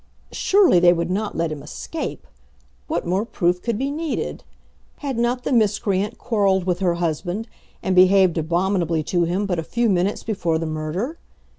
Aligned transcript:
Surely 0.31 0.79
they 0.79 0.91
would 0.93 1.11
not 1.11 1.37
let 1.37 1.51
him 1.51 1.61
escape! 1.61 2.25
What 2.87 3.05
more 3.05 3.23
proof 3.23 3.61
could 3.61 3.77
be 3.77 3.91
needed? 3.91 4.43
Had 4.97 5.15
not 5.19 5.43
the 5.43 5.53
miscreant 5.53 6.17
quarrelled 6.17 6.63
with 6.63 6.79
her 6.79 6.95
husband, 6.95 7.47
and 7.83 7.95
behaved 7.95 8.39
abominably 8.39 9.03
to 9.03 9.25
him 9.25 9.45
but 9.45 9.59
a 9.59 9.63
few 9.63 9.91
minutes 9.91 10.23
before 10.23 10.57
the 10.57 10.65
murder? 10.65 11.19